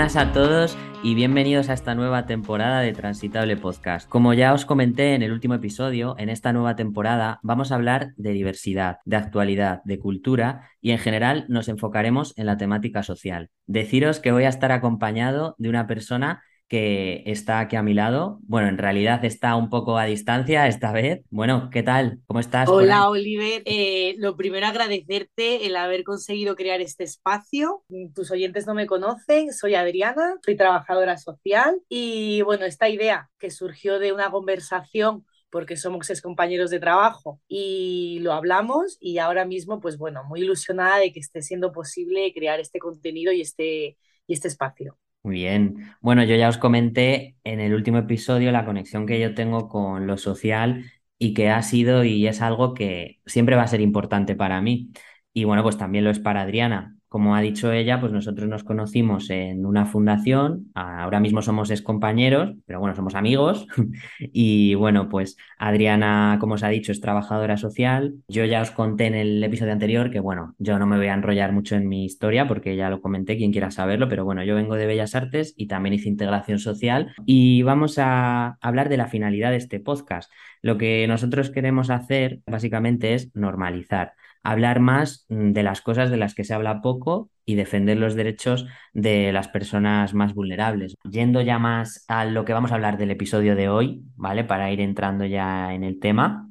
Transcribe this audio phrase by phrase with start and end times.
[0.00, 4.08] buenas a todos y bienvenidos a esta nueva temporada de Transitable Podcast.
[4.08, 8.14] Como ya os comenté en el último episodio, en esta nueva temporada vamos a hablar
[8.16, 13.50] de diversidad, de actualidad, de cultura y en general nos enfocaremos en la temática social.
[13.66, 18.38] Deciros que voy a estar acompañado de una persona que está aquí a mi lado.
[18.42, 21.24] Bueno, en realidad está un poco a distancia esta vez.
[21.28, 22.20] Bueno, ¿qué tal?
[22.28, 22.68] ¿Cómo estás?
[22.68, 23.62] Hola, Oliver.
[23.64, 27.82] Eh, lo primero, agradecerte el haber conseguido crear este espacio.
[28.14, 33.50] Tus oyentes no me conocen, soy Adriana, soy trabajadora social y bueno, esta idea que
[33.50, 39.44] surgió de una conversación porque somos ex compañeros de trabajo y lo hablamos y ahora
[39.44, 43.98] mismo, pues bueno, muy ilusionada de que esté siendo posible crear este contenido y este,
[44.28, 44.96] y este espacio.
[45.22, 45.94] Muy bien.
[46.00, 50.06] Bueno, yo ya os comenté en el último episodio la conexión que yo tengo con
[50.06, 54.34] lo social y que ha sido y es algo que siempre va a ser importante
[54.34, 54.92] para mí.
[55.34, 56.96] Y bueno, pues también lo es para Adriana.
[57.10, 62.54] Como ha dicho ella, pues nosotros nos conocimos en una fundación, ahora mismo somos compañeros,
[62.66, 63.66] pero bueno, somos amigos.
[64.20, 68.14] y bueno, pues Adriana, como os ha dicho, es trabajadora social.
[68.28, 71.14] Yo ya os conté en el episodio anterior que bueno, yo no me voy a
[71.14, 74.54] enrollar mucho en mi historia porque ya lo comenté, quien quiera saberlo, pero bueno, yo
[74.54, 79.08] vengo de Bellas Artes y también hice integración social y vamos a hablar de la
[79.08, 80.30] finalidad de este podcast.
[80.62, 86.16] Lo que nosotros queremos hacer básicamente es normalizar hablar más mm, de las cosas de
[86.16, 90.96] las que se habla poco y defender los derechos de las personas más vulnerables.
[91.10, 94.44] Yendo ya más a lo que vamos a hablar del episodio de hoy, ¿vale?
[94.44, 96.48] Para ir entrando ya en el tema,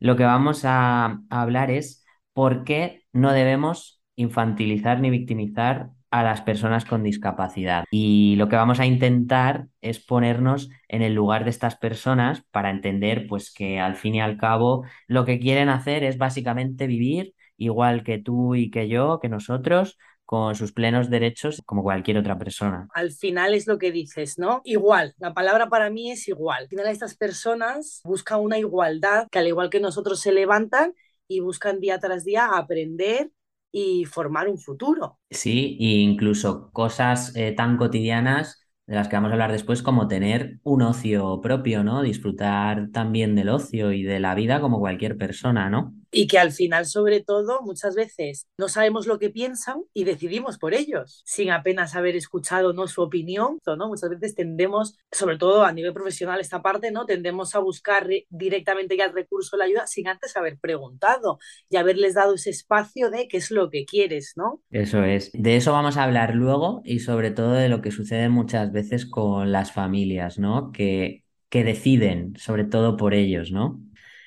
[0.00, 6.40] lo que vamos a, hablar es por qué no debemos infantilizar ni victimizar a las
[6.40, 7.84] personas con discapacidad.
[7.90, 12.70] Y lo que vamos a intentar es ponernos en el lugar de estas personas para
[12.70, 17.34] entender pues que al fin y al cabo lo que quieren hacer es básicamente vivir
[17.56, 22.38] igual que tú y que yo, que nosotros, con sus plenos derechos como cualquier otra
[22.38, 22.86] persona.
[22.92, 24.60] Al final es lo que dices, ¿no?
[24.62, 26.64] Igual, la palabra para mí es igual.
[26.64, 30.92] Al final estas personas buscan una igualdad que al igual que nosotros se levantan
[31.28, 33.30] y buscan día tras día aprender
[33.72, 35.18] y formar un futuro.
[35.30, 40.08] Sí, e incluso cosas eh, tan cotidianas de las que vamos a hablar después, como
[40.08, 42.00] tener un ocio propio, ¿no?
[42.02, 45.94] Disfrutar también del ocio y de la vida como cualquier persona, ¿no?
[46.10, 50.58] Y que al final, sobre todo, muchas veces no sabemos lo que piensan y decidimos
[50.58, 52.86] por ellos, sin apenas haber escuchado ¿no?
[52.86, 53.58] su opinión.
[53.66, 53.88] ¿no?
[53.88, 57.04] Muchas veces tendemos, sobre todo a nivel profesional, esta parte, ¿no?
[57.04, 61.38] tendemos a buscar directamente ya el recurso, la ayuda, sin antes haber preguntado
[61.68, 64.62] y haberles dado ese espacio de qué es lo que quieres, ¿no?
[64.70, 65.30] Eso es.
[65.32, 69.06] De eso vamos a hablar luego y sobre todo de lo que sucede muchas veces
[69.06, 70.72] con las familias, ¿no?
[70.72, 73.80] Que, que deciden, sobre todo por ellos, ¿no?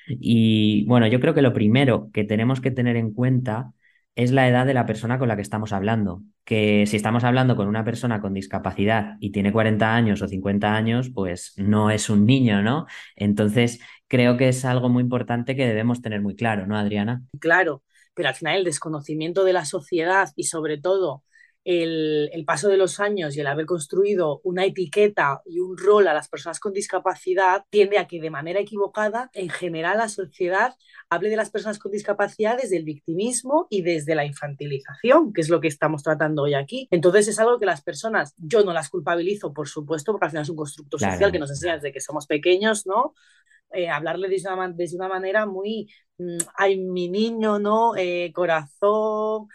[0.08, 3.72] Y bueno, yo creo que lo primero que tenemos que tener en cuenta
[4.14, 6.22] es la edad de la persona con la que estamos hablando.
[6.44, 10.74] Que si estamos hablando con una persona con discapacidad y tiene 40 años o 50
[10.74, 12.86] años, pues no es un niño, ¿no?
[13.16, 17.22] Entonces, creo que es algo muy importante que debemos tener muy claro, ¿no, Adriana?
[17.38, 17.82] Claro,
[18.14, 21.22] pero al final el desconocimiento de la sociedad y sobre todo
[21.64, 26.14] el, paso de los años y el haber construido una etiqueta y un rol a
[26.14, 30.74] las personas con discapacidad tiende a que de manera equivocada, en general, la sociedad
[31.08, 35.48] hable de las personas con discapacidad desde el victimismo y desde la infantilización, que es
[35.48, 36.88] lo que estamos tratando hoy aquí.
[36.90, 40.42] Entonces es algo que las personas, yo no las culpabilizo, por supuesto, porque al final
[40.42, 43.14] es un constructo social que nos enseña desde que somos pequeños, ¿no?
[43.74, 47.96] Eh, hablarle de una, de una manera muy, mm, ay, mi niño, ¿no?
[47.96, 49.48] Eh, corazón,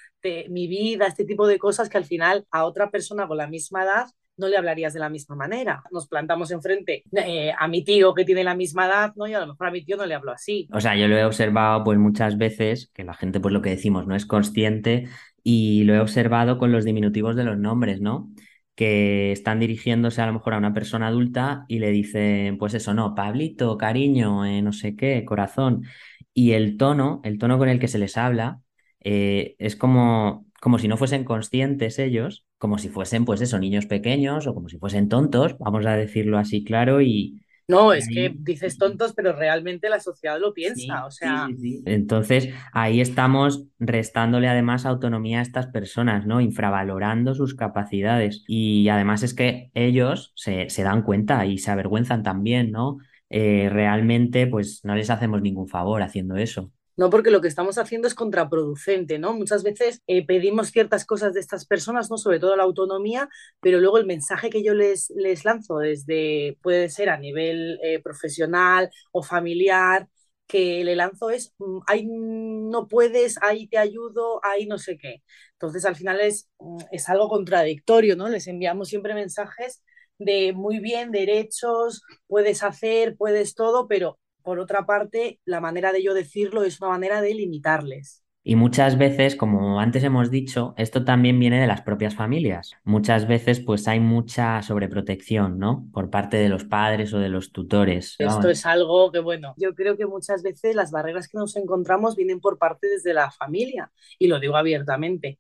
[0.50, 3.84] mi vida, este tipo de cosas que al final a otra persona con la misma
[3.84, 4.08] edad
[4.38, 5.84] no le hablarías de la misma manera.
[5.92, 9.28] Nos plantamos enfrente eh, a mi tío que tiene la misma edad, ¿no?
[9.28, 10.68] Y a lo mejor a mi tío no le hablo así.
[10.72, 13.72] O sea, yo lo he observado pues muchas veces, que la gente pues lo que
[13.72, 15.08] decimos no es consciente
[15.44, 18.30] y lo he observado con los diminutivos de los nombres, ¿no?
[18.78, 22.94] Que están dirigiéndose a lo mejor a una persona adulta y le dicen, pues eso,
[22.94, 25.86] no, Pablito, cariño, eh, no sé qué, corazón.
[26.34, 28.62] Y el tono, el tono con el que se les habla,
[29.02, 33.88] eh, es como, como si no fuesen conscientes ellos, como si fuesen, pues eso, niños
[33.88, 38.34] pequeños o como si fuesen tontos, vamos a decirlo así claro, y, no, es que
[38.40, 41.50] dices tontos, pero realmente la sociedad lo piensa, o sea.
[41.86, 46.40] Entonces, ahí estamos restándole además autonomía a estas personas, ¿no?
[46.40, 48.46] Infravalorando sus capacidades.
[48.48, 53.00] Y además es que ellos se, dan cuenta y se avergüenzan también, ¿no?
[53.30, 56.72] Eh, realmente, pues no les hacemos ningún favor haciendo eso.
[56.98, 57.10] ¿No?
[57.10, 59.34] Porque lo que estamos haciendo es contraproducente, ¿no?
[59.34, 62.18] Muchas veces eh, pedimos ciertas cosas de estas personas, ¿no?
[62.18, 63.30] Sobre todo la autonomía,
[63.62, 68.02] pero luego el mensaje que yo les, les lanzo desde, puede ser a nivel eh,
[68.02, 70.08] profesional o familiar,
[70.48, 75.24] que le lanzo es, mm, ahí no puedes, ahí te ayudo, ahí no sé qué.
[75.54, 78.30] Entonces al final es, mm, es algo contradictorio, ¿no?
[78.30, 79.84] Les enviamos siempre mensajes
[80.18, 86.02] de muy bien, derechos, puedes hacer, puedes todo, pero por otra parte, la manera de
[86.02, 88.24] yo decirlo es una manera de limitarles.
[88.46, 92.72] Y muchas veces, como antes hemos dicho, esto también viene de las propias familias.
[92.86, 95.90] Muchas veces pues hay mucha sobreprotección, ¿no?
[95.92, 98.16] Por parte de los padres o de los tutores.
[98.20, 102.16] Esto es algo que, bueno, yo creo que muchas veces las barreras que nos encontramos
[102.16, 105.40] vienen por parte desde la familia, y lo digo abiertamente.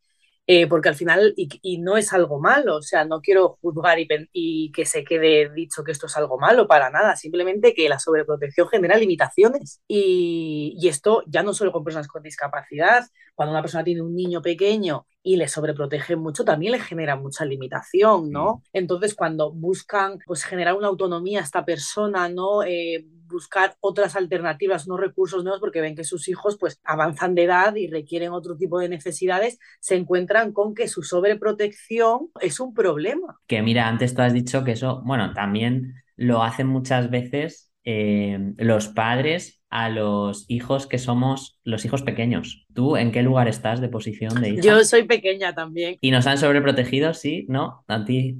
[0.50, 4.72] Eh, porque al final, y, no es algo malo, o sea, no quiero juzgar y,
[4.72, 8.70] que se quede dicho que esto es algo malo, para nada, simplemente que la sobreprotección
[8.70, 9.82] genera limitaciones.
[9.90, 13.04] Y, y esto ya no solo con personas con discapacidad,
[13.36, 17.44] cuando una persona tiene un niño pequeño y le sobreprotege mucho, también le genera mucha
[17.44, 18.64] limitación, ¿no?
[18.72, 22.64] Entonces, cuando buscan pues, generar una autonomía a esta persona, ¿no?
[22.64, 27.44] Eh, buscar otras alternativas, no recursos nuevos, porque ven que sus hijos pues avanzan de
[27.44, 32.74] edad y requieren otro tipo de necesidades, se encuentran con que su sobreprotección es un
[32.74, 33.38] problema.
[33.48, 38.54] Que mira, antes tú has dicho que eso, bueno, también lo hacen muchas veces eh,
[38.60, 42.66] los padres a los hijos que somos los hijos pequeños.
[42.74, 44.62] ¿Tú en qué lugar estás de posición de hija?
[44.62, 45.98] Yo soy pequeña también.
[46.02, 47.14] ¿Y nos han sobreprotegido?
[47.14, 47.84] Sí, ¿no?
[47.88, 48.38] ¿A ti?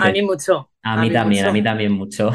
[0.00, 0.70] A mí mucho.
[0.82, 2.30] A, mí, también, a mí también mucho.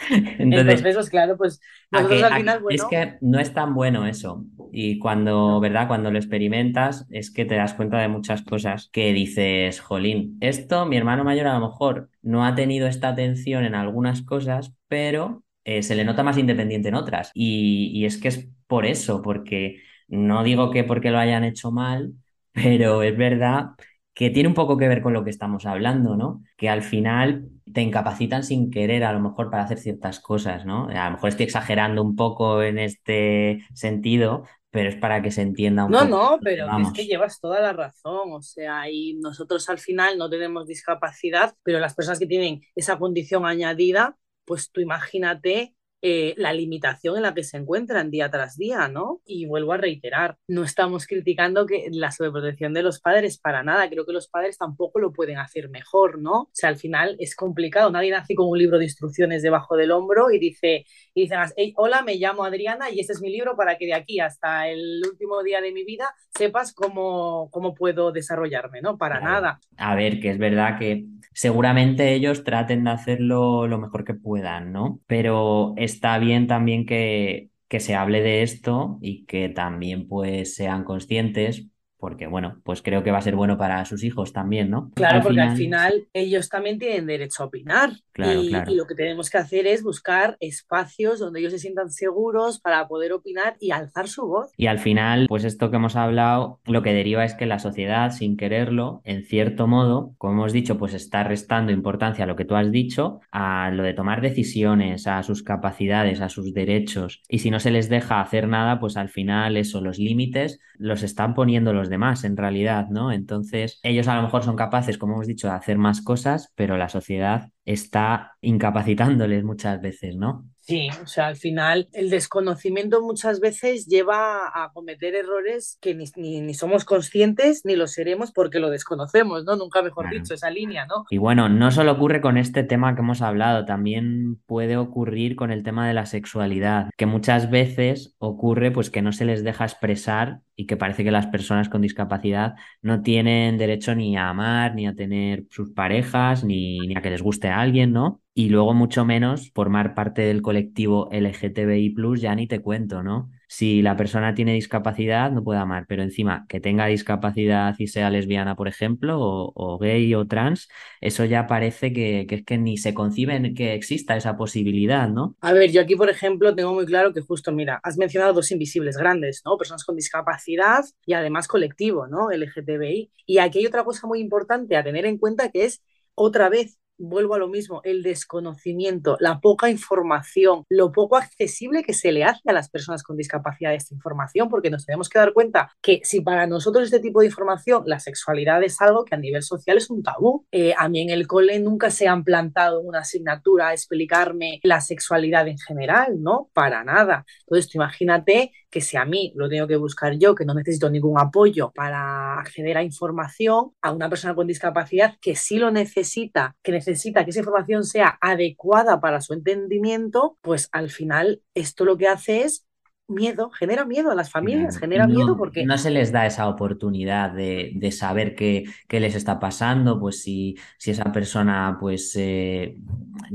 [0.38, 1.60] Entonces, claro, pues
[1.90, 4.44] nosotros al final, Es que no es tan bueno eso.
[4.72, 5.88] Y cuando, ¿verdad?
[5.88, 10.86] Cuando lo experimentas, es que te das cuenta de muchas cosas que dices, jolín, esto
[10.86, 15.42] mi hermano mayor a lo mejor no ha tenido esta atención en algunas cosas, pero
[15.64, 17.30] eh, se le nota más independiente en otras.
[17.34, 21.70] Y, y es que es por eso, porque no digo que porque lo hayan hecho
[21.70, 22.12] mal,
[22.52, 23.70] pero es verdad
[24.14, 26.42] que tiene un poco que ver con lo que estamos hablando, ¿no?
[26.56, 30.88] Que al final te incapacitan sin querer a lo mejor para hacer ciertas cosas, ¿no?
[30.88, 35.42] A lo mejor estoy exagerando un poco en este sentido, pero es para que se
[35.42, 36.10] entienda un no, poco.
[36.10, 40.18] No, no, pero es que llevas toda la razón, o sea, y nosotros al final
[40.18, 44.16] no tenemos discapacidad, pero las personas que tienen esa condición añadida,
[44.50, 49.20] pues tú imagínate eh, la limitación en la que se encuentran día tras día, ¿no?
[49.26, 53.88] Y vuelvo a reiterar, no estamos criticando que la sobreprotección de los padres para nada,
[53.90, 56.42] creo que los padres tampoco lo pueden hacer mejor, ¿no?
[56.42, 59.90] O sea, al final es complicado, nadie nace con un libro de instrucciones debajo del
[59.90, 61.38] hombro y dice, y dicen,
[61.76, 65.02] hola, me llamo Adriana y este es mi libro para que de aquí hasta el
[65.06, 68.96] último día de mi vida sepas cómo, cómo puedo desarrollarme, ¿no?
[68.96, 69.60] Para nada.
[69.76, 74.72] A ver, que es verdad que seguramente ellos traten de hacerlo lo mejor que puedan,
[74.72, 75.00] ¿no?
[75.06, 80.84] Pero está bien también que, que se hable de esto y que también pues sean
[80.84, 81.66] conscientes
[82.00, 84.90] porque bueno, pues creo que va a ser bueno para sus hijos también, ¿no?
[84.94, 87.90] Claro, porque al final ellos también tienen derecho a opinar.
[88.12, 88.72] Claro, y, claro.
[88.72, 92.88] y, lo que tenemos que hacer es buscar espacios donde ellos se sientan seguros para
[92.88, 94.50] poder opinar y alzar su voz.
[94.56, 98.10] Y al final, pues esto que hemos hablado, lo que deriva es que la sociedad,
[98.10, 102.44] sin quererlo, en cierto modo, como hemos dicho, pues está restando importancia a lo que
[102.44, 107.22] tú has dicho, a lo de tomar decisiones, a sus capacidades, a sus derechos.
[107.28, 111.02] Y si no se les deja hacer nada, pues al final eso, los límites los
[111.02, 113.12] están poniendo los demás en realidad, ¿no?
[113.12, 116.78] Entonces, ellos a lo mejor son capaces, como hemos dicho, de hacer más cosas, pero
[116.78, 120.46] la sociedad está incapacitándoles muchas veces, ¿no?
[120.60, 126.04] Sí, o sea, al final el desconocimiento muchas veces lleva a cometer errores que ni,
[126.16, 129.56] ni, somos conscientes ni lo seremos porque lo desconocemos, ¿no?
[129.56, 131.06] Nunca mejor dicho, esa línea, ¿no?
[131.10, 135.50] Y bueno, no solo ocurre con este tema que hemos hablado, también puede ocurrir con
[135.50, 139.64] el tema de la sexualidad, que muchas veces ocurre pues que no se les deja
[139.64, 144.74] expresar y que parece que las personas con discapacidad no tienen derecho ni a amar,
[144.74, 148.20] ni a tener sus parejas, ni, ni a que les guste a alguien, ¿no?
[148.34, 153.30] y luego mucho menos formar parte del colectivo LGTBI, ya ni te cuento, ¿no?
[153.52, 158.08] Si la persona tiene discapacidad, no puede amar, pero encima que tenga discapacidad y sea
[158.08, 160.68] lesbiana, por ejemplo, o, gay o trans,
[161.00, 165.34] eso ya parece que, que, es que ni se concibe que exista esa posibilidad, ¿no?
[165.40, 168.52] A ver, yo aquí, por ejemplo, tengo muy claro que justo, mira, has mencionado dos
[168.52, 169.58] invisibles grandes, ¿no?
[169.58, 172.30] Personas con discapacidad y además colectivo, ¿no?
[172.30, 173.10] LGTBI.
[173.26, 175.82] Y aquí hay otra cosa muy importante a tener en cuenta que es
[176.14, 181.94] otra vez vuelvo a lo mismo, el desconocimiento, la poca información, lo poco accesible que
[181.94, 185.32] se le hace a las personas con discapacidad esta información, porque nos tenemos que dar
[185.32, 189.18] cuenta que si para nosotros este tipo de información, la sexualidad es algo que a
[189.18, 192.80] nivel social es un tabú, eh, a mí en el cole nunca se han plantado
[192.80, 196.50] una asignatura a explicarme la sexualidad en general, ¿no?
[196.52, 197.24] Para nada.
[197.40, 201.18] Entonces, imagínate que si a mí lo tengo que buscar yo, que no necesito ningún
[201.18, 206.72] apoyo para acceder a información, a una persona con discapacidad que sí lo necesita, que
[206.72, 212.08] necesita que esa información sea adecuada para su entendimiento, pues al final esto lo que
[212.08, 212.66] hace es
[213.10, 215.66] miedo, genera miedo a las familias, genera miedo porque...
[215.66, 220.22] No se les da esa oportunidad de, de saber qué, qué, les está pasando, pues
[220.22, 222.76] si, si esa persona pues eh,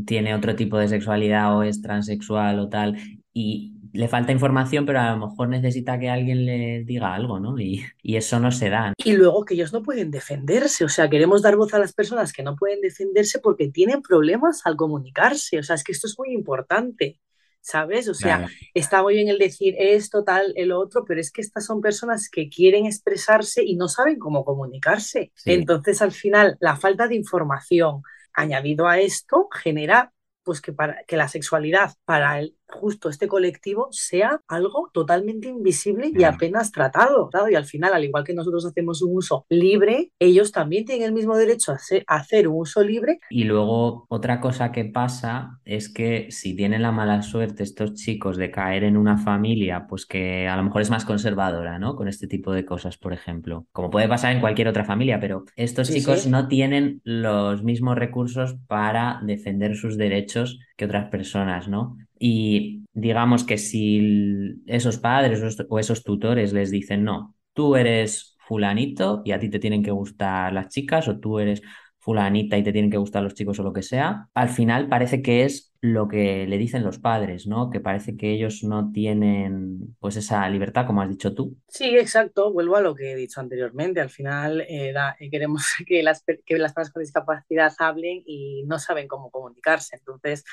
[0.05, 2.97] tiene otro tipo de sexualidad o es transexual o tal,
[3.33, 7.59] y le falta información, pero a lo mejor necesita que alguien le diga algo, ¿no?
[7.59, 8.93] Y, y, eso no se da.
[9.03, 12.33] Y luego que ellos no pueden defenderse, o sea, queremos dar voz a las personas
[12.33, 16.15] que no pueden defenderse porque tienen problemas al comunicarse, o sea, es que esto es
[16.17, 17.19] muy importante.
[17.65, 18.07] ¿sabes?
[18.07, 18.53] O sea, claro.
[18.75, 22.29] está muy bien el decir esto, tal, el otro, pero es que estas son personas
[22.29, 25.31] que quieren expresarse y no saben cómo comunicarse.
[25.33, 25.53] Sí.
[25.53, 31.17] Entonces, al final, la falta de información añadido a esto genera pues que, para, que
[31.17, 37.29] la sexualidad para el, justo este colectivo sea algo totalmente invisible y apenas tratado.
[37.49, 41.13] Y al final, al igual que nosotros hacemos un uso libre, ellos también tienen el
[41.13, 43.19] mismo derecho a hacer, a hacer un uso libre.
[43.29, 48.37] Y luego otra cosa que pasa es que si tienen la mala suerte estos chicos
[48.37, 51.95] de caer en una familia, pues que a lo mejor es más conservadora, ¿no?
[51.95, 53.65] Con este tipo de cosas, por ejemplo.
[53.71, 56.29] Como puede pasar en cualquier otra familia, pero estos sí, chicos sí.
[56.29, 61.97] no tienen los mismos recursos para defender sus derechos que otras personas, ¿no?
[62.19, 69.21] Y digamos que si esos padres o esos tutores les dicen, no, tú eres fulanito
[69.25, 71.61] y a ti te tienen que gustar las chicas o tú eres
[71.99, 75.21] fulanita y te tienen que gustar los chicos o lo que sea, al final parece
[75.23, 77.69] que es lo que le dicen los padres, ¿no?
[77.69, 81.57] Que parece que ellos no tienen pues esa libertad, como has dicho tú.
[81.67, 82.51] Sí, exacto.
[82.51, 84.01] Vuelvo a lo que he dicho anteriormente.
[84.01, 88.79] Al final eh, da, queremos que las, que las personas con discapacidad hablen y no
[88.79, 89.97] saben cómo comunicarse.
[89.97, 90.43] Entonces,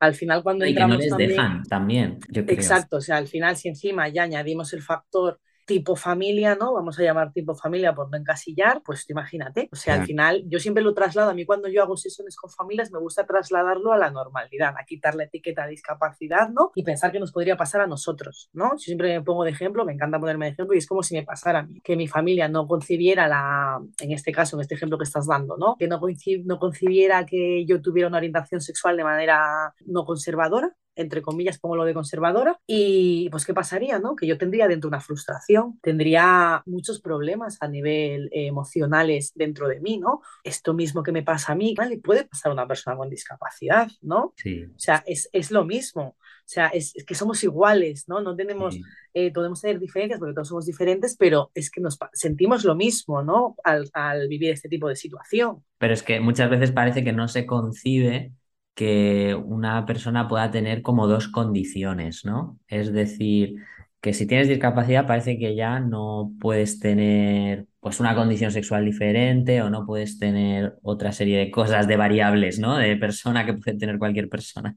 [0.00, 1.30] al final cuando y entramos que no les también...
[1.30, 2.18] dejan también.
[2.28, 2.56] Yo creo.
[2.56, 2.96] Exacto.
[2.96, 6.72] O sea, al final si encima ya añadimos el factor tipo familia, ¿no?
[6.72, 9.68] Vamos a llamar tipo familia por no encasillar, pues imagínate.
[9.70, 12.50] O sea, al final yo siempre lo traslado, a mí cuando yo hago sesiones con
[12.50, 16.72] familias me gusta trasladarlo a la normalidad, a quitar la etiqueta de discapacidad, ¿no?
[16.74, 18.70] Y pensar que nos podría pasar a nosotros, ¿no?
[18.72, 21.14] Yo siempre me pongo de ejemplo, me encanta ponerme de ejemplo y es como si
[21.14, 24.74] me pasara a mí, que mi familia no concibiera la, en este caso, en este
[24.74, 25.76] ejemplo que estás dando, ¿no?
[25.78, 26.00] Que no,
[26.44, 31.76] no concibiera que yo tuviera una orientación sexual de manera no conservadora, entre comillas, pongo
[31.76, 34.16] lo de conservadora, y pues qué pasaría, ¿no?
[34.16, 39.80] Que yo tendría dentro una frustración, tendría muchos problemas a nivel eh, emocionales dentro de
[39.80, 40.20] mí, ¿no?
[40.42, 41.98] Esto mismo que me pasa a mí, ¿vale?
[41.98, 44.34] Puede pasar a una persona con discapacidad, ¿no?
[44.36, 44.64] Sí.
[44.64, 46.16] O sea, es, es lo mismo.
[46.48, 48.20] O sea, es, es, que somos iguales, ¿no?
[48.20, 48.82] No tenemos, sí.
[49.14, 53.22] eh, podemos tener diferencias porque todos somos diferentes, pero es que nos sentimos lo mismo,
[53.22, 53.54] ¿no?
[53.62, 55.62] Al, al vivir este tipo de situación.
[55.78, 58.32] Pero es que muchas veces parece que no se concibe
[58.78, 62.60] que una persona pueda tener como dos condiciones, ¿no?
[62.68, 63.56] Es decir,
[64.00, 69.62] que si tienes discapacidad parece que ya no puedes tener pues una condición sexual diferente
[69.62, 72.76] o no puedes tener otra serie de cosas, de variables, ¿no?
[72.76, 74.76] De persona que puede tener cualquier persona.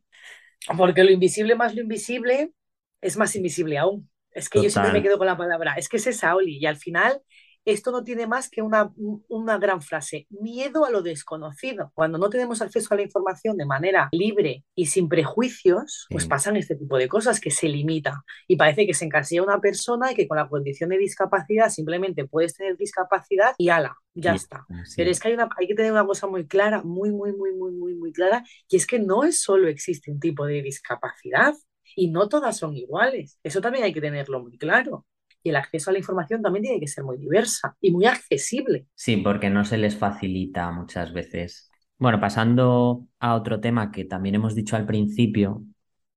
[0.75, 2.53] Porque lo invisible más lo invisible
[3.01, 4.09] es más invisible aún.
[4.31, 4.63] Es que Total.
[4.63, 7.21] yo siempre me quedo con la palabra, es que es esa, Oli, y al final
[7.65, 8.91] esto no tiene más que una,
[9.27, 11.91] una, gran frase, miedo a lo desconocido.
[11.93, 16.57] Cuando no tenemos acceso a la información de manera libre y sin prejuicios, pues pasan
[16.57, 20.15] este tipo de cosas que se limita y parece que se encasilla una persona y
[20.15, 24.65] que con la condición de discapacidad simplemente puedes tener discapacidad y ala, ya sí, está.
[24.85, 24.95] Sí.
[24.97, 27.53] Pero es que hay, una, hay que tener una cosa muy clara, muy, muy, muy,
[27.53, 31.53] muy, muy, muy clara, y es que no es solo existe un tipo de discapacidad
[31.95, 33.37] y no todas son iguales.
[33.43, 35.05] Eso también hay que tenerlo muy claro
[35.43, 38.85] y el acceso a la información también tiene que ser muy diversa y muy accesible.
[38.95, 41.69] Sí, porque no se les facilita muchas veces.
[41.97, 45.63] Bueno, pasando a otro tema que también hemos dicho al principio,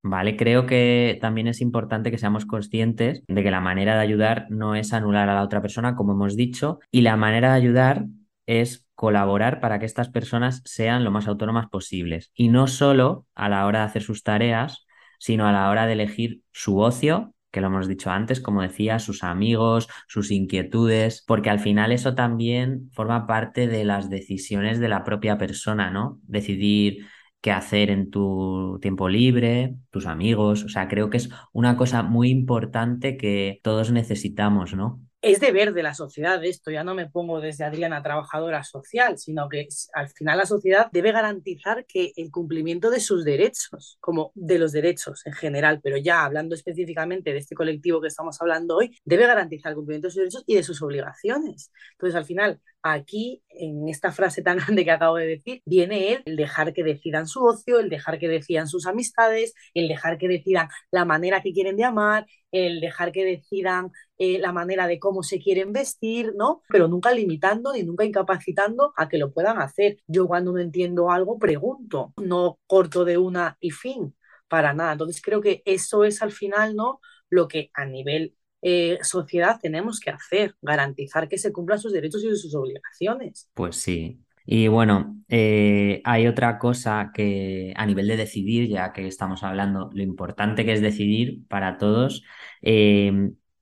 [0.02, 0.36] ¿vale?
[0.36, 4.74] Creo que también es importante que seamos conscientes de que la manera de ayudar no
[4.74, 8.06] es anular a la otra persona, como hemos dicho, y la manera de ayudar
[8.46, 12.30] es colaborar para que estas personas sean lo más autónomas posibles.
[12.34, 14.86] Y no solo a la hora de hacer sus tareas,
[15.18, 18.98] sino a la hora de elegir su ocio que lo hemos dicho antes, como decía,
[18.98, 24.88] sus amigos, sus inquietudes, porque al final eso también forma parte de las decisiones de
[24.88, 26.18] la propia persona, ¿no?
[26.24, 27.06] Decidir
[27.40, 32.02] qué hacer en tu tiempo libre, tus amigos, o sea, creo que es una cosa
[32.02, 35.00] muy importante que todos necesitamos, ¿no?
[35.24, 39.48] Es deber de la sociedad esto, ya no me pongo desde Adriana trabajadora social, sino
[39.48, 44.58] que al final la sociedad debe garantizar que el cumplimiento de sus derechos, como de
[44.58, 48.98] los derechos en general, pero ya hablando específicamente de este colectivo que estamos hablando hoy,
[49.04, 51.72] debe garantizar el cumplimiento de sus derechos y de sus obligaciones.
[51.92, 56.22] Entonces, al final, aquí, en esta frase tan grande que acabo de decir, viene el,
[56.26, 60.28] el dejar que decidan su ocio, el dejar que decidan sus amistades, el dejar que
[60.28, 64.98] decidan la manera que quieren de amar, el dejar que decidan eh, la manera de
[64.98, 66.62] cómo se quieren vestir, ¿no?
[66.68, 69.98] Pero nunca limitando ni nunca incapacitando a que lo puedan hacer.
[70.06, 74.14] Yo cuando no entiendo algo pregunto, no corto de una y fin,
[74.48, 74.92] para nada.
[74.92, 77.00] Entonces creo que eso es al final, ¿no?
[77.34, 82.24] lo que a nivel eh, sociedad tenemos que hacer, garantizar que se cumplan sus derechos
[82.24, 83.50] y sus obligaciones.
[83.52, 84.20] Pues sí.
[84.46, 89.90] Y bueno, eh, hay otra cosa que a nivel de decidir, ya que estamos hablando,
[89.92, 92.22] lo importante que es decidir para todos,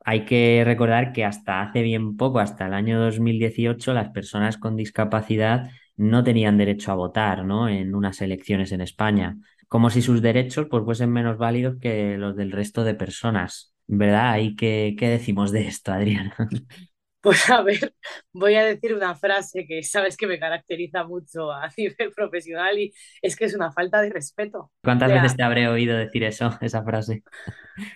[0.05, 4.77] hay que recordar que hasta hace bien poco, hasta el año 2018, las personas con
[4.77, 7.69] discapacidad no tenían derecho a votar, ¿no?
[7.69, 9.37] En unas elecciones en España,
[9.69, 14.39] como si sus derechos pues, fuesen menos válidos que los del resto de personas, ¿verdad?
[14.39, 16.35] ¿Y qué, qué decimos de esto, Adriana?
[17.23, 17.95] Pues a ver,
[18.33, 22.93] voy a decir una frase que sabes que me caracteriza mucho a nivel profesional y
[23.23, 24.73] es que es una falta de respeto.
[24.83, 27.23] ¿Cuántas O sea, veces te habré oído decir eso, esa frase?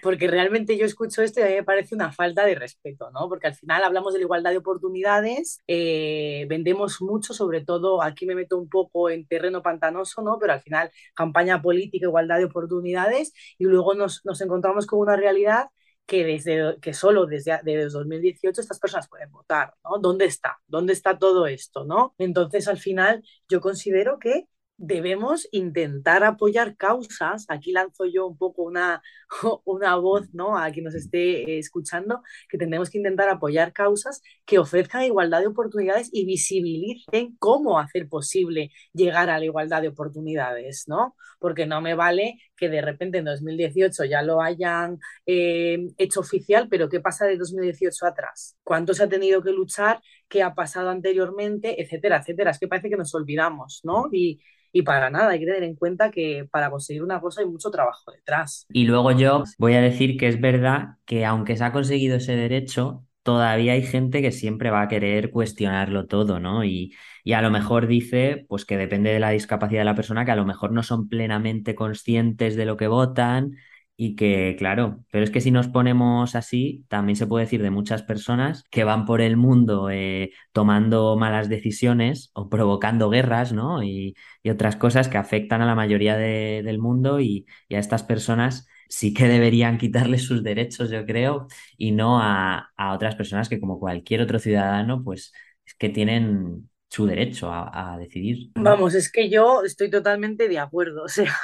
[0.00, 3.28] porque realmente yo escucho esto y a mí me parece una falta de respeto, ¿no?
[3.28, 8.26] Porque al final hablamos de la igualdad de oportunidades, eh, vendemos mucho, sobre todo aquí
[8.26, 10.38] me meto un poco en terreno pantanoso, ¿no?
[10.38, 15.16] Pero al final campaña política, igualdad de oportunidades y luego nos, nos encontramos con una
[15.16, 15.66] realidad
[16.06, 19.98] que, desde, que solo desde, desde 2018 estas personas pueden votar, ¿no?
[19.98, 20.58] ¿Dónde está?
[20.66, 22.14] ¿Dónde está todo esto, no?
[22.18, 24.46] Entonces, al final, yo considero que
[24.78, 27.46] debemos intentar apoyar causas.
[27.48, 29.02] Aquí lanzo yo un poco una,
[29.64, 30.58] una voz ¿no?
[30.58, 35.40] a quien nos esté eh, escuchando, que tenemos que intentar apoyar causas que ofrezcan igualdad
[35.40, 41.16] de oportunidades y visibilicen cómo hacer posible llegar a la igualdad de oportunidades, ¿no?
[41.38, 46.68] Porque no me vale que de repente en 2018 ya lo hayan eh, hecho oficial,
[46.68, 48.56] pero ¿qué pasa de 2018 atrás?
[48.62, 50.00] ¿Cuánto se ha tenido que luchar?
[50.28, 51.80] ¿Qué ha pasado anteriormente?
[51.80, 52.50] Etcétera, etcétera.
[52.50, 54.08] Es que parece que nos olvidamos, ¿no?
[54.10, 54.40] Y,
[54.72, 57.70] y para nada, hay que tener en cuenta que para conseguir una cosa hay mucho
[57.70, 58.66] trabajo detrás.
[58.72, 62.36] Y luego yo voy a decir que es verdad que aunque se ha conseguido ese
[62.36, 66.64] derecho, todavía hay gente que siempre va a querer cuestionarlo todo, ¿no?
[66.64, 66.94] Y,
[67.24, 70.30] y a lo mejor dice, pues que depende de la discapacidad de la persona, que
[70.32, 73.56] a lo mejor no son plenamente conscientes de lo que votan
[73.98, 77.70] y que, claro, pero es que si nos ponemos así, también se puede decir de
[77.70, 83.82] muchas personas que van por el mundo eh, tomando malas decisiones o provocando guerras, ¿no?
[83.82, 88.02] Y, y otras cosas que afectan a la mayoría de- del mundo y, a estas
[88.02, 93.48] personas sí que deberían quitarles sus derechos, yo creo, y no a, a otras personas
[93.48, 95.32] que como cualquier otro ciudadano, pues
[95.64, 98.62] es que tienen su derecho a, a decidir, ¿no?
[98.62, 101.04] Vamos, es que yo estoy totalmente de acuerdo.
[101.04, 101.34] O sea,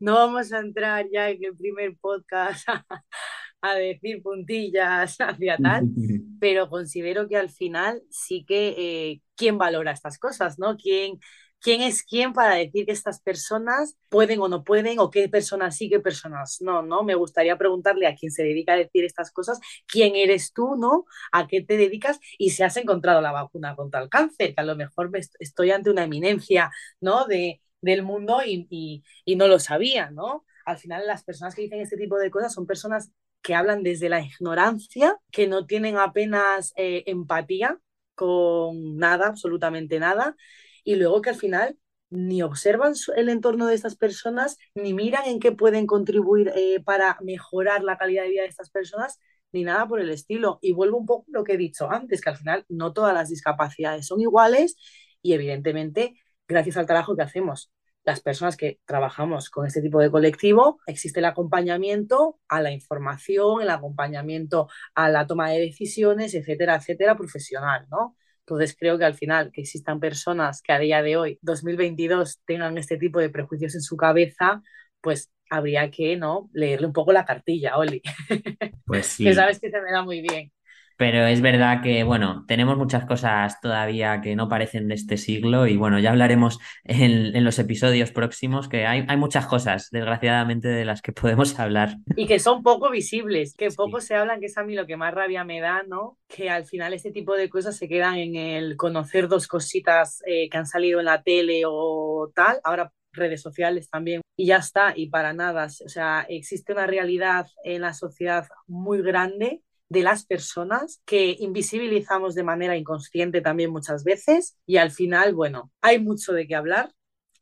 [0.00, 2.84] no vamos a entrar ya en el primer podcast a,
[3.62, 5.86] a decir puntillas hacia tal,
[6.40, 10.76] pero considero que al final sí que eh, quién valora estas cosas, ¿no?
[10.76, 11.20] ¿Quién,
[11.60, 15.76] quién es quién para decir que estas personas pueden o no pueden, o qué personas
[15.76, 17.02] sí, qué personas no, ¿no?
[17.04, 21.04] Me gustaría preguntarle a quien se dedica a decir estas cosas, quién eres tú, ¿no?
[21.32, 22.18] ¿A qué te dedicas?
[22.38, 25.34] Y si has encontrado la vacuna contra el cáncer, que a lo mejor me est
[25.40, 26.70] estoy ante una eminencia,
[27.00, 27.26] ¿no?
[27.26, 30.44] De, del mundo y, y, y no lo sabía, ¿no?
[30.64, 33.10] Al final las personas que dicen este tipo de cosas son personas
[33.42, 37.78] que hablan desde la ignorancia, que no tienen apenas eh, empatía
[38.14, 40.36] con nada, absolutamente nada,
[40.84, 41.78] y luego que al final
[42.10, 47.18] ni observan el entorno de estas personas, ni miran en qué pueden contribuir eh, para
[47.22, 49.20] mejorar la calidad de vida de estas personas,
[49.52, 50.58] ni nada por el estilo.
[50.60, 53.14] Y vuelvo un poco a lo que he dicho antes, que al final no todas
[53.14, 54.76] las discapacidades son iguales
[55.22, 56.14] y evidentemente,
[56.48, 57.70] gracias al trabajo que hacemos
[58.04, 63.62] las personas que trabajamos con este tipo de colectivo, existe el acompañamiento a la información,
[63.62, 68.16] el acompañamiento a la toma de decisiones, etcétera, etcétera, profesional, ¿no?
[68.54, 72.76] Entonces creo que al final que existan personas que a día de hoy, 2022, tengan
[72.78, 74.62] este tipo de prejuicios en su cabeza,
[75.00, 76.50] pues habría que, ¿no?
[76.52, 78.02] Leerle un poco la cartilla, Oli.
[78.84, 79.34] Pues que sí.
[79.34, 80.52] sabes que se me da muy bien.
[81.00, 85.66] Pero es verdad que, bueno, tenemos muchas cosas todavía que no parecen de este siglo
[85.66, 90.68] y bueno, ya hablaremos en, en los episodios próximos, que hay, hay muchas cosas, desgraciadamente,
[90.68, 91.96] de las que podemos hablar.
[92.16, 94.08] Y que son poco visibles, que poco Sí.
[94.08, 96.18] se hablan, que es a mí lo que más rabia me da, ¿no?
[96.28, 100.50] Que al final este tipo de cosas se quedan en el conocer dos cositas eh,
[100.50, 104.92] que han salido en la tele o tal, ahora redes sociales también, y ya está,
[104.94, 105.64] y para nada.
[105.64, 112.34] O sea, existe una realidad en la sociedad muy grande de las personas que invisibilizamos
[112.34, 116.92] de manera inconsciente también muchas veces y al final, bueno, hay mucho de qué hablar,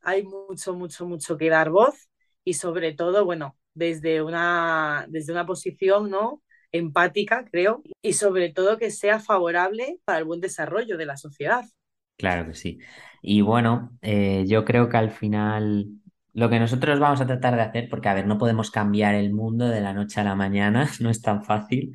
[0.01, 2.09] hay mucho, mucho, mucho que dar voz
[2.43, 6.43] y sobre todo, bueno, desde una, desde una posición, ¿no?
[6.71, 11.65] empática, creo, y sobre todo que sea favorable para el buen desarrollo de la sociedad.
[12.17, 12.79] Claro que sí.
[13.21, 15.87] Y bueno, eh, yo creo que al final
[16.33, 19.33] lo que nosotros vamos a tratar de hacer, porque a ver, no podemos cambiar el
[19.33, 21.93] mundo de la noche a la mañana, no es tan fácil,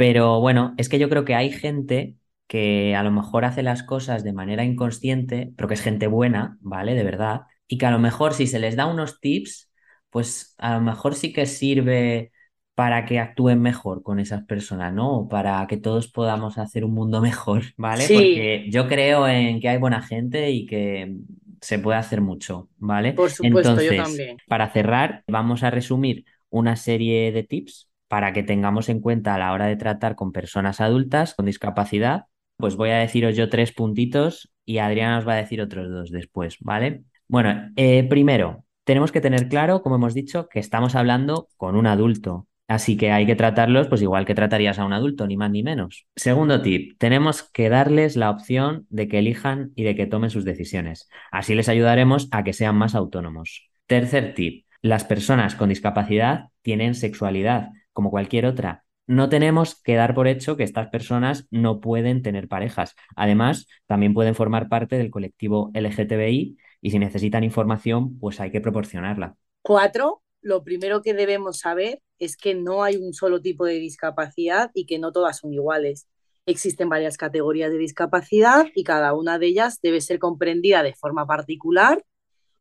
[0.00, 3.82] pero bueno, es que yo creo que hay gente que a lo mejor hace las
[3.82, 6.94] cosas de manera inconsciente, pero que es gente buena, ¿vale?
[6.94, 9.70] De verdad, y que a lo mejor si se les da unos tips,
[10.08, 12.32] pues a lo mejor sí que sirve
[12.74, 15.28] para que actúen mejor con esas personas, ¿no?
[15.28, 18.04] Para que todos podamos hacer un mundo mejor, ¿vale?
[18.04, 18.14] Sí.
[18.14, 21.14] Porque yo creo en que hay buena gente y que
[21.60, 23.12] se puede hacer mucho, ¿vale?
[23.12, 24.38] Por supuesto, Entonces, yo también.
[24.48, 29.38] para cerrar, vamos a resumir una serie de tips para que tengamos en cuenta a
[29.38, 32.24] la hora de tratar con personas adultas con discapacidad.
[32.56, 36.10] Pues voy a deciros yo tres puntitos y Adriana os va a decir otros dos
[36.10, 37.04] después, ¿vale?
[37.28, 41.86] Bueno, eh, primero, tenemos que tener claro, como hemos dicho, que estamos hablando con un
[41.86, 42.48] adulto.
[42.66, 45.62] Así que hay que tratarlos pues igual que tratarías a un adulto, ni más ni
[45.62, 46.08] menos.
[46.16, 50.44] Segundo tip, tenemos que darles la opción de que elijan y de que tomen sus
[50.44, 51.08] decisiones.
[51.30, 53.70] Así les ayudaremos a que sean más autónomos.
[53.86, 58.86] Tercer tip, las personas con discapacidad tienen sexualidad como cualquier otra.
[59.06, 62.94] No tenemos que dar por hecho que estas personas no pueden tener parejas.
[63.14, 68.62] Además, también pueden formar parte del colectivo LGTBI y si necesitan información, pues hay que
[68.62, 69.36] proporcionarla.
[69.60, 74.70] Cuatro, lo primero que debemos saber es que no hay un solo tipo de discapacidad
[74.72, 76.08] y que no todas son iguales.
[76.46, 81.26] Existen varias categorías de discapacidad y cada una de ellas debe ser comprendida de forma
[81.26, 82.02] particular,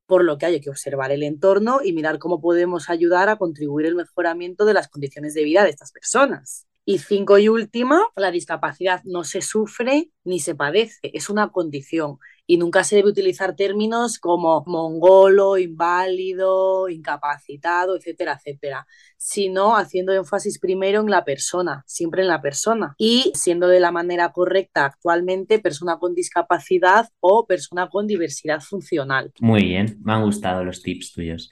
[0.10, 3.86] por lo que hay que observar el entorno y mirar cómo podemos ayudar a contribuir
[3.86, 6.69] al mejoramiento de las condiciones de vida de estas personas.
[6.90, 12.18] Y cinco y última, la discapacidad no se sufre ni se padece, es una condición
[12.48, 20.58] y nunca se debe utilizar términos como mongolo, inválido, incapacitado, etcétera, etcétera, sino haciendo énfasis
[20.58, 25.60] primero en la persona, siempre en la persona y siendo de la manera correcta actualmente
[25.60, 29.32] persona con discapacidad o persona con diversidad funcional.
[29.42, 31.52] Muy bien, me han gustado los tips tuyos.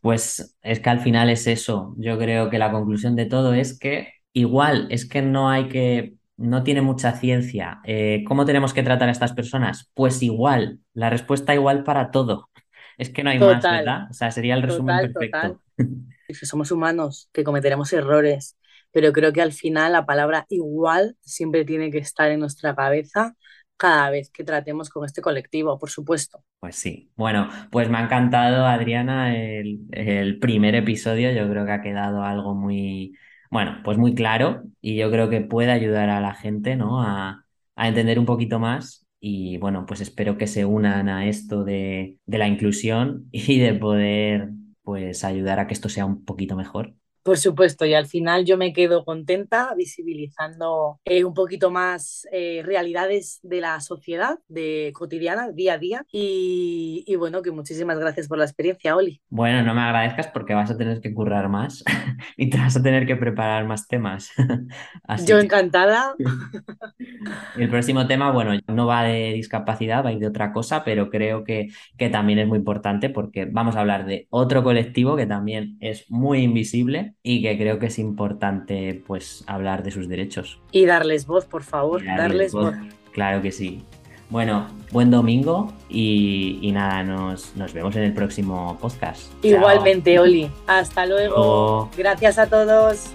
[0.00, 1.96] Pues es que al final es eso.
[1.98, 6.14] Yo creo que la conclusión de todo es que igual, es que no hay que
[6.36, 7.80] no tiene mucha ciencia.
[7.84, 9.90] Eh, ¿cómo tenemos que tratar a estas personas?
[9.94, 12.50] Pues igual, la respuesta igual para todo.
[12.98, 14.06] Es que no hay más, ¿verdad?
[14.10, 15.60] O sea, sería el resumen total, perfecto.
[15.76, 15.98] total.
[16.26, 18.56] Que somos humanos, que cometeremos errores,
[18.90, 23.36] pero creo que al final la palabra igual siempre tiene que estar en nuestra cabeza
[23.76, 26.42] cada vez que tratemos con este colectivo, por supuesto.
[26.58, 27.10] Pues sí.
[27.16, 31.32] Bueno, pues me ha encantado, Adriana, el, el primer episodio.
[31.32, 33.12] Yo creo que ha quedado algo muy,
[33.50, 37.02] bueno, pues muy claro y yo creo que puede ayudar a la gente, ¿no?
[37.02, 37.44] A,
[37.76, 42.18] a entender un poquito más y bueno, pues espero que se unan a esto de,
[42.26, 44.50] de la inclusión y de poder
[44.82, 46.94] pues ayudar a que esto sea un poquito mejor.
[47.26, 52.62] Por supuesto, y al final yo me quedo contenta visibilizando eh, un poquito más eh,
[52.64, 56.06] realidades de la sociedad, de cotidiana, día a día.
[56.12, 59.20] Y, y, bueno, que muchísimas gracias por la experiencia, Oli.
[59.28, 61.82] Bueno, no me agradezcas porque vas a tener que currar más
[62.36, 64.30] y te vas a tener que preparar más temas.
[65.02, 66.14] Así yo encantada.
[67.56, 71.10] El próximo tema, bueno, no va de discapacidad, va a ir de otra cosa, pero
[71.10, 75.26] creo que, que también es muy importante porque vamos a hablar de otro colectivo que
[75.26, 80.60] también es muy invisible y que creo que es importante pues hablar de sus derechos.
[80.70, 82.76] Y darles voz, por favor, darles, darles voz.
[82.76, 82.94] voz.
[83.10, 83.82] Claro que sí.
[84.30, 89.32] Bueno, buen domingo y, y nada, nos, nos, vemos en el próximo podcast.
[89.44, 90.22] Igualmente, Chao.
[90.22, 90.48] Oli.
[90.68, 91.90] Hasta luego.
[91.96, 93.10] Gracias a todos.